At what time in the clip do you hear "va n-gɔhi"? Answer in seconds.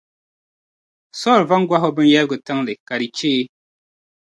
1.49-1.85